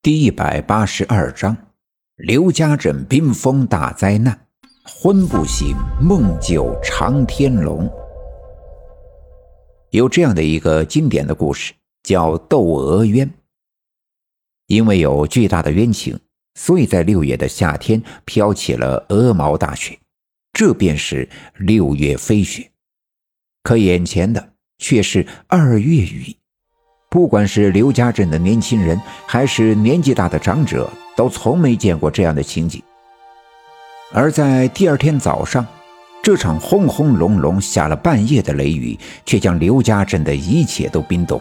[0.00, 1.56] 第一百八十二章：
[2.14, 4.46] 刘家镇冰封大灾难，
[4.84, 7.90] 昏不醒，梦久长天龙。
[9.90, 11.74] 有这样的一个经典的故事，
[12.04, 13.28] 叫窦娥冤。
[14.68, 16.20] 因为有巨大的冤情，
[16.54, 19.98] 所以在六月的夏天飘起了鹅毛大雪，
[20.52, 22.70] 这便是六月飞雪。
[23.64, 26.36] 可眼前的却是二月雨。
[27.10, 32.82] 不管是刘家镇的年轻人，还是年纪大的长者，都从没见过这样的情景。
[34.12, 35.66] 而在第二天早上，
[36.22, 41.40] 这场轰轰隆隆下了半夜的雷雨，却将刘家镇的一切都冰冻。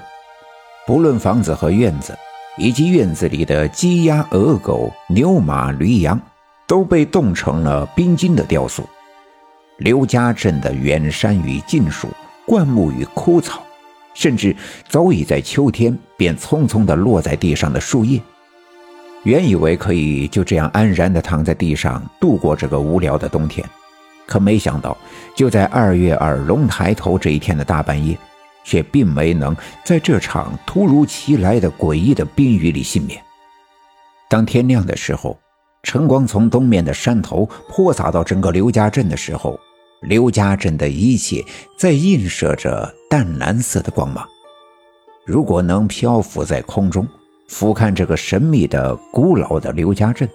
[0.86, 2.18] 不论房子和院子，
[2.58, 6.18] 以及院子里的鸡鸭鹅狗、牛马驴羊，
[6.66, 8.88] 都被冻成了冰晶的雕塑。
[9.80, 12.08] 刘家镇的远山与近树，
[12.46, 13.62] 灌木与枯草。
[14.18, 14.56] 甚至
[14.90, 18.20] 早已在秋天便匆匆地落在地上的树叶，
[19.22, 23.64] 原以为可以就这样安然地躺在地上度过这个无聊的冬天，
[24.26, 24.98] 可没想到，
[25.36, 28.18] 就在二月二龙抬头这一天的大半夜，
[28.64, 33.22] 却并没能在这场突如其来的诡异的冰雨里幸免。
[34.28, 35.38] 当天亮的时候，
[35.84, 39.60] 晨光从东面的山头泼洒到整个刘家镇的时候。
[40.02, 41.44] 刘家镇的一切
[41.78, 44.28] 在映射着淡蓝色的光芒。
[45.26, 47.08] 如果能漂浮在空中，
[47.48, 50.30] 俯瞰这个神秘的、古老的刘家镇，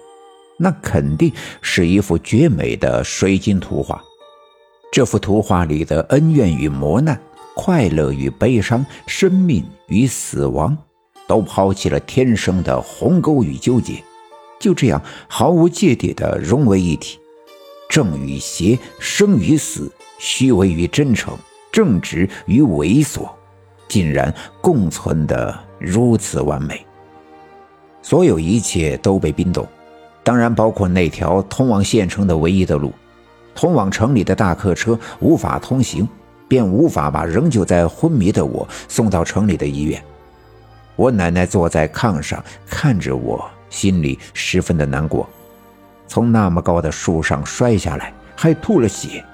[0.57, 4.01] 那肯定是一幅绝美的水晶图画。
[4.91, 7.19] 这幅图画里的恩怨与磨难、
[7.55, 10.77] 快乐与悲伤、生命与死亡，
[11.27, 14.03] 都抛弃了天生的鸿沟与纠结，
[14.59, 17.17] 就这样毫无芥蒂地融为一体。
[17.93, 21.37] 正与邪，生与死，虚伪与真诚，
[21.71, 23.29] 正直与猥琐，
[23.87, 26.83] 竟然共存得如此完美。
[28.01, 29.67] 所有一切都被冰冻，
[30.23, 32.91] 当然包括那条通往县城的唯一的路。
[33.53, 36.09] 通往城里的大客车无法通行，
[36.47, 40.03] 便无法把仍旧在昏迷的我送到城里的医院。
[40.95, 45.29] 我奶奶坐在炕上看着我，心里十分的难过。
[46.13, 49.25] 从那么高的树上摔下来，还吐了血。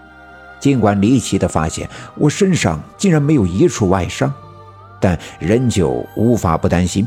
[0.61, 4.33] 尽管离奇的发现我身上竟然没有一处外伤，
[4.97, 7.05] 但仍旧无法不担心。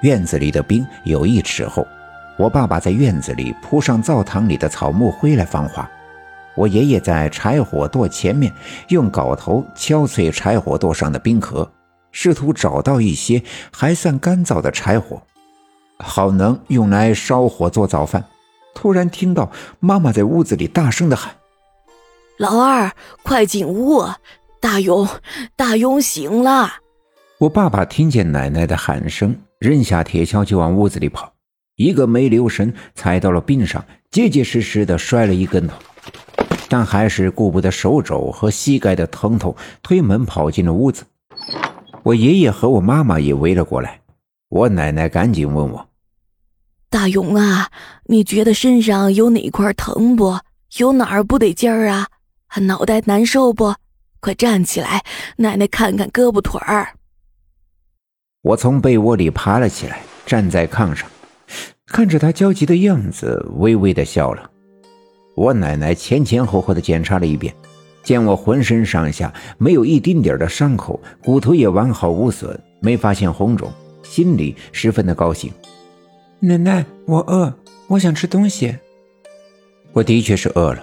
[0.00, 1.86] 院子里的冰有一尺厚，
[2.36, 5.88] 我爸爸在院子里铺上灶堂里的草木灰来防滑。
[6.56, 8.52] 我爷爷在柴火垛前面
[8.88, 11.70] 用镐头敲碎柴火垛上的冰壳，
[12.10, 15.22] 试图找到一些还算干燥的柴火。
[16.00, 18.24] 好能用来烧火做早饭。
[18.74, 19.50] 突然听到
[19.80, 21.34] 妈妈在屋子里大声的喊
[22.38, 24.04] ：“老二，快进屋！
[24.60, 25.08] 大勇，
[25.56, 26.70] 大勇醒了！”
[27.38, 31.32] 我爸爸听见奶奶的喊声，扔下铁锹就往屋子里跑，
[31.76, 35.74] 一个没留神踩到了冰上，结结实实的摔了一跟头，
[36.68, 41.04] 但还是顾不得手肘和膝盖的疼痛，推门跑进了屋子。
[42.04, 44.00] 我爷爷和我妈妈也围了过来，
[44.48, 45.88] 我奶奶赶紧问我。
[46.92, 47.70] 大勇啊，
[48.04, 50.38] 你觉得身上有哪块疼不？
[50.76, 52.06] 有哪儿不得劲儿啊？
[52.66, 53.74] 脑袋难受不？
[54.20, 55.02] 快站起来，
[55.38, 56.90] 奶奶看看胳膊腿儿。
[58.42, 61.08] 我从被窝里爬了起来，站在炕上，
[61.86, 64.50] 看着他焦急的样子，微微的笑了。
[65.34, 67.54] 我奶奶前前后后的检查了一遍，
[68.02, 75.50] 见我浑身上下没有一丁点的伤口，骨头也完好无损，没发现红肿，心里十分的高兴。
[76.44, 77.54] 奶奶，我饿，
[77.86, 78.76] 我想吃东西。
[79.92, 80.82] 我的确是饿了，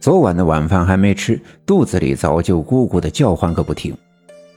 [0.00, 3.96] 昨晚的晚饭还没吃，肚子里早就咕咕的叫唤个不停。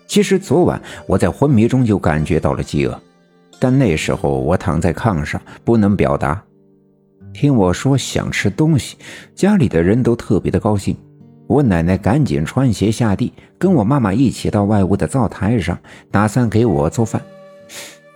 [0.07, 2.99] 其实昨晚我在昏迷中就感觉到了饥饿，
[3.59, 6.43] 但那时候我躺在炕上不能表达。
[7.31, 8.97] 听我说想吃东西，
[9.35, 10.97] 家里的人都特别的高兴。
[11.45, 15.77] 我奶奶赶紧穿鞋下地，跟我妈妈一起到外屋的灶台上，
[16.09, 17.21] 打算给我做饭。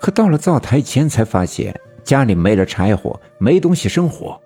[0.02, 1.80] 可到了灶台前才发现。
[2.14, 4.40] 家里没了柴火，没东西生火。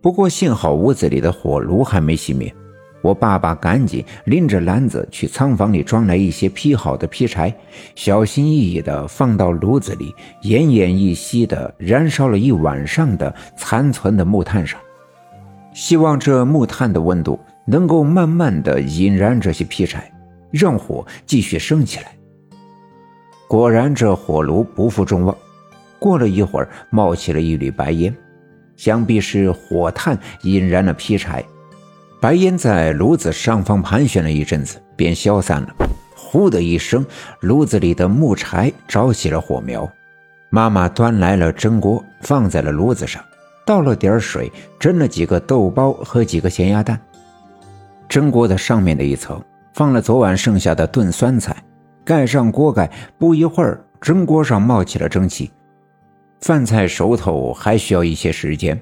[0.00, 2.50] 不过幸好屋子里的火炉还没熄灭，
[3.02, 7.54] 我爸爸赶紧拎着篮子去仓房里装来一些劈好的劈柴，
[7.94, 10.14] 小心翼翼地放到炉子里，
[10.44, 14.80] 奄奄一息地燃烧了一晚上的残存的木炭上，
[15.74, 20.10] 希望这木炭的温度能够慢慢地引燃这些劈柴，
[20.50, 22.16] 让火继续升起来。
[23.46, 25.36] 果然，这火炉不负众望。
[26.00, 28.12] 过了一会儿，冒起了一缕白烟，
[28.74, 31.44] 想必是火炭引燃了劈柴。
[32.20, 35.68] 白烟在炉子上方盘旋了一阵子，便消散了。
[36.16, 37.04] 呼的一声，
[37.40, 39.90] 炉子里的木柴着起了火苗。
[40.48, 43.22] 妈妈端来了蒸锅，放在了炉子上，
[43.64, 47.00] 倒了点水，蒸了几个豆包和几个咸鸭蛋。
[48.08, 49.40] 蒸锅的上面的一层
[49.74, 51.56] 放了昨晚剩下的炖酸菜，
[52.04, 55.50] 盖上锅盖，不一会儿，蒸锅上冒起了蒸汽。
[56.40, 58.80] 饭菜熟透还需要一些时间。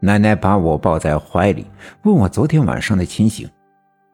[0.00, 1.66] 奶奶把我抱在怀里，
[2.02, 3.48] 问我昨天晚上的情形，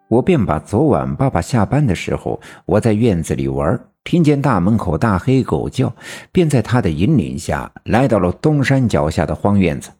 [0.08, 3.78] 我便把昨晚爸爸下班的时候，我在院子里玩。
[4.02, 5.94] 听见大门口大黑狗叫，
[6.32, 9.90] 便在他的引领下来到了东山脚下的荒院子，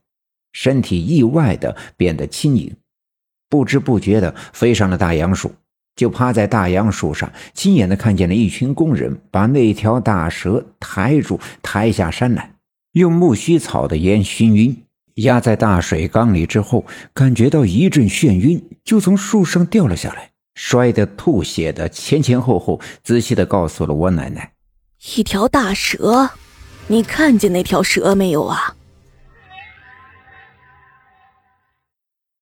[0.53, 2.75] 身体意外的变得轻盈，
[3.51, 5.53] 不知不觉的飞上了大杨树，
[5.97, 12.51] 就趴在大杨树上，亲眼的看见了一群工人把那条大蛇抬住，抬下山来，
[12.93, 14.85] 用木须草的烟熏晕，
[15.17, 16.85] 压在大水缸里之后，
[17.15, 20.31] 感觉到一阵眩晕，就从树上掉了下来。
[20.57, 24.53] 摔得吐血的，前前后后仔细的告诉了我奶奶
[25.17, 26.29] ：“一条大蛇，
[26.89, 28.75] 你看见那条蛇没有啊？”